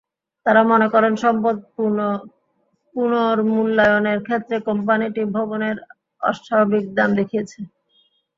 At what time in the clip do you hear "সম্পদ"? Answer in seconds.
1.23-1.55